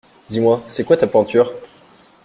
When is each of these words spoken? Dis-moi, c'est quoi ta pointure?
Dis-moi, 0.29 0.63
c'est 0.67 0.83
quoi 0.83 0.97
ta 0.97 1.05
pointure? 1.05 1.53